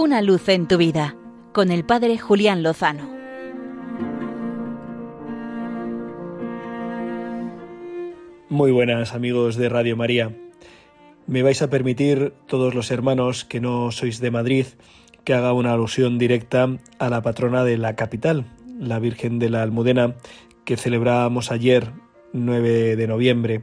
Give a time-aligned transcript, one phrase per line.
[0.00, 1.16] Una luz en tu vida
[1.52, 3.10] con el Padre Julián Lozano.
[8.48, 10.36] Muy buenas amigos de Radio María.
[11.26, 14.66] Me vais a permitir, todos los hermanos que no sois de Madrid,
[15.24, 18.44] que haga una alusión directa a la patrona de la capital,
[18.78, 20.14] la Virgen de la Almudena,
[20.64, 21.90] que celebramos ayer,
[22.32, 23.62] 9 de noviembre.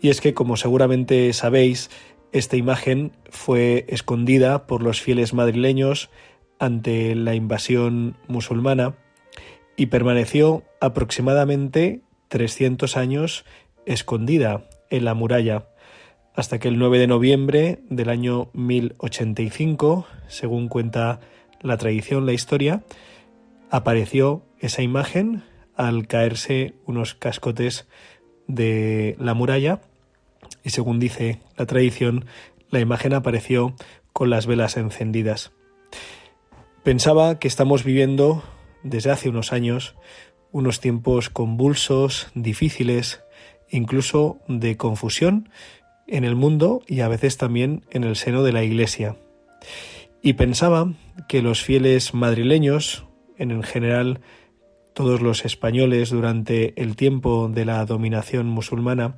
[0.00, 1.90] Y es que, como seguramente sabéis,
[2.32, 6.10] esta imagen fue escondida por los fieles madrileños
[6.58, 8.94] ante la invasión musulmana
[9.76, 13.44] y permaneció aproximadamente 300 años
[13.84, 15.68] escondida en la muralla,
[16.34, 21.20] hasta que el 9 de noviembre del año 1085, según cuenta
[21.60, 22.82] la tradición, la historia,
[23.70, 25.42] apareció esa imagen
[25.74, 27.86] al caerse unos cascotes
[28.46, 29.80] de la muralla
[30.64, 32.26] y según dice la tradición,
[32.70, 33.74] la imagen apareció
[34.12, 35.52] con las velas encendidas.
[36.82, 38.42] Pensaba que estamos viviendo
[38.82, 39.94] desde hace unos años
[40.52, 43.22] unos tiempos convulsos, difíciles,
[43.70, 45.48] incluso de confusión
[46.06, 49.16] en el mundo y a veces también en el seno de la Iglesia.
[50.20, 50.92] Y pensaba
[51.26, 53.06] que los fieles madrileños,
[53.38, 54.20] en general
[54.92, 59.16] todos los españoles durante el tiempo de la dominación musulmana,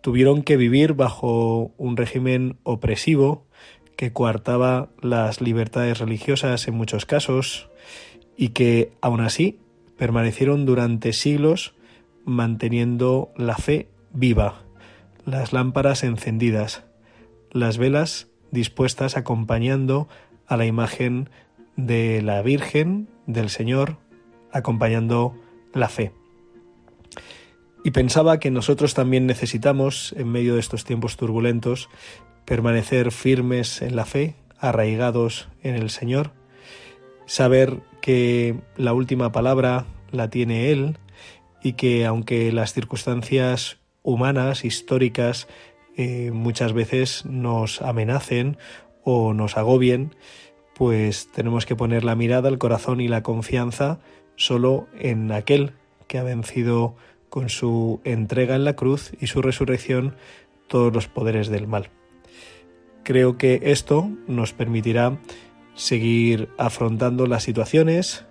[0.00, 3.46] tuvieron que vivir bajo un régimen opresivo
[3.96, 7.68] que coartaba las libertades religiosas en muchos casos
[8.36, 9.58] y que aún así
[9.96, 11.74] permanecieron durante siglos
[12.24, 14.62] manteniendo la fe viva,
[15.24, 16.84] las lámparas encendidas,
[17.50, 20.08] las velas dispuestas acompañando
[20.46, 21.28] a la imagen
[21.76, 23.96] de la Virgen, del Señor,
[24.52, 25.34] acompañando
[25.72, 26.12] la fe.
[27.84, 31.88] Y pensaba que nosotros también necesitamos, en medio de estos tiempos turbulentos,
[32.44, 36.32] permanecer firmes en la fe, arraigados en el Señor,
[37.26, 40.98] saber que la última palabra la tiene Él
[41.62, 45.46] y que aunque las circunstancias humanas, históricas,
[45.96, 48.56] eh, muchas veces nos amenacen
[49.04, 50.14] o nos agobien,
[50.74, 53.98] pues tenemos que poner la mirada, el corazón y la confianza
[54.36, 55.72] solo en aquel
[56.06, 56.96] que ha vencido
[57.28, 60.14] con su entrega en la cruz y su resurrección
[60.66, 61.90] todos los poderes del mal.
[63.02, 65.18] Creo que esto nos permitirá
[65.74, 68.26] seguir afrontando las situaciones,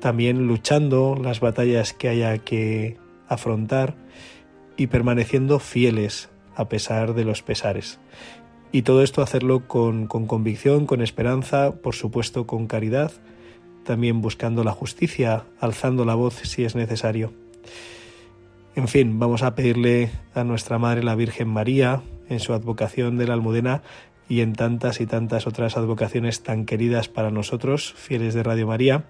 [0.00, 3.94] también luchando las batallas que haya que afrontar
[4.76, 7.98] y permaneciendo fieles a pesar de los pesares.
[8.72, 13.12] Y todo esto hacerlo con, con convicción, con esperanza, por supuesto con caridad,
[13.84, 17.32] también buscando la justicia, alzando la voz si es necesario.
[18.76, 23.26] En fin, vamos a pedirle a nuestra Madre la Virgen María, en su advocación de
[23.26, 23.82] la Almudena
[24.28, 29.04] y en tantas y tantas otras advocaciones tan queridas para nosotros, fieles de Radio María,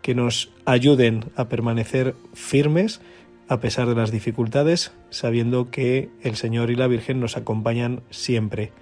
[0.00, 3.02] que nos ayuden a permanecer firmes
[3.46, 8.72] a pesar de las dificultades, sabiendo que el Señor y la Virgen nos acompañan siempre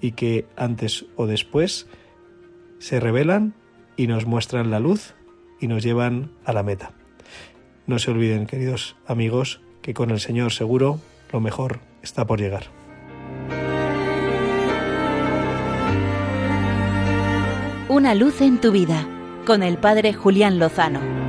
[0.00, 1.88] y que antes o después
[2.78, 3.54] se revelan
[3.96, 5.14] y nos muestran la luz
[5.60, 6.99] y nos llevan a la meta.
[7.90, 11.00] No se olviden, queridos amigos, que con el Señor seguro
[11.32, 12.66] lo mejor está por llegar.
[17.88, 19.08] Una luz en tu vida
[19.44, 21.19] con el Padre Julián Lozano.